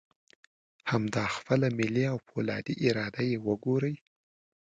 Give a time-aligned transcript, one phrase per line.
[0.91, 3.95] همدا خپله ملي او فولادي اراده یې وګورئ.